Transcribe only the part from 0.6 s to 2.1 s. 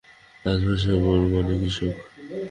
ভাষায় বোর মানে কৃষক।